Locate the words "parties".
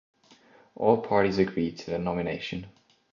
0.99-1.37